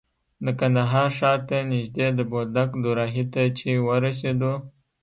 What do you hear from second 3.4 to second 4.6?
چې ورسېدو.